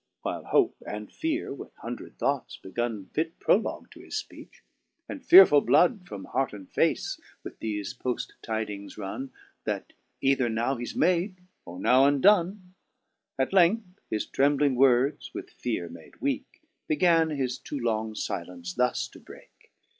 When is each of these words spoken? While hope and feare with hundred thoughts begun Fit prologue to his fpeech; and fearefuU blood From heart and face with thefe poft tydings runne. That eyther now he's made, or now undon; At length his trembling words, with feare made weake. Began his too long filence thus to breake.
While 0.23 0.45
hope 0.45 0.77
and 0.87 1.11
feare 1.13 1.53
with 1.53 1.75
hundred 1.75 2.17
thoughts 2.17 2.57
begun 2.57 3.11
Fit 3.13 3.37
prologue 3.37 3.91
to 3.91 3.99
his 3.99 4.15
fpeech; 4.15 4.61
and 5.07 5.21
fearefuU 5.21 5.63
blood 5.63 6.07
From 6.07 6.25
heart 6.25 6.53
and 6.53 6.67
face 6.67 7.19
with 7.43 7.59
thefe 7.59 7.99
poft 7.99 8.31
tydings 8.43 8.97
runne. 8.97 9.29
That 9.65 9.93
eyther 10.19 10.49
now 10.49 10.77
he's 10.77 10.95
made, 10.95 11.37
or 11.65 11.79
now 11.79 12.05
undon; 12.09 12.73
At 13.37 13.53
length 13.53 13.99
his 14.09 14.25
trembling 14.25 14.73
words, 14.73 15.29
with 15.35 15.51
feare 15.51 15.87
made 15.87 16.19
weake. 16.19 16.63
Began 16.87 17.29
his 17.29 17.59
too 17.59 17.79
long 17.79 18.15
filence 18.15 18.73
thus 18.75 19.07
to 19.09 19.19
breake. 19.19 19.69